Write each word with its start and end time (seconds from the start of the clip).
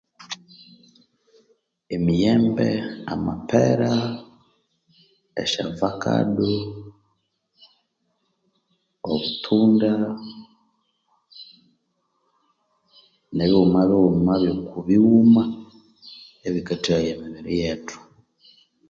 Emiyembe, 1.95 2.69
amapera, 3.13 3.93
esyavakado, 5.43 6.51
obutunda 9.11 9.91
nibighuma 13.35 13.81
bighuma 13.89 14.33
byokabighuma 14.45 15.43
ebikatheghaya 16.47 17.09
emibiri 17.15 17.53
yethu. 17.61 17.97